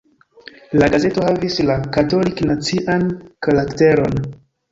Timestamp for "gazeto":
0.93-1.25